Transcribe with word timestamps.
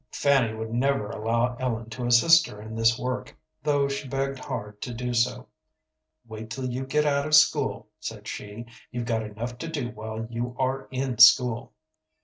Fanny 0.11 0.55
would 0.55 0.73
never 0.73 1.11
allow 1.11 1.55
Ellen 1.57 1.87
to 1.91 2.07
assist 2.07 2.47
her 2.47 2.59
in 2.59 2.73
this 2.73 2.97
work, 2.97 3.37
though 3.61 3.87
she 3.87 4.07
begged 4.07 4.39
hard 4.39 4.81
to 4.81 4.95
do 4.95 5.13
so. 5.13 5.47
"Wait 6.27 6.49
till 6.49 6.65
you 6.65 6.87
get 6.87 7.05
out 7.05 7.27
of 7.27 7.35
school," 7.35 7.87
said 7.99 8.27
she. 8.27 8.65
"You've 8.89 9.05
got 9.05 9.21
enough 9.21 9.59
to 9.59 9.67
do 9.67 9.91
while 9.91 10.25
you 10.27 10.55
are 10.57 10.87
in 10.89 11.19
school." 11.19 11.73